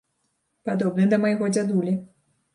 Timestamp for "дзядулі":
1.53-1.93